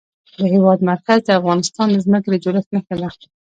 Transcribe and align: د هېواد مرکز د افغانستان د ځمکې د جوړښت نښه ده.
د 0.39 0.41
هېواد 0.53 0.79
مرکز 0.91 1.19
د 1.25 1.29
افغانستان 1.39 1.87
د 1.91 1.95
ځمکې 2.05 2.27
د 2.31 2.35
جوړښت 2.43 2.69
نښه 2.75 2.95
ده. 3.01 3.09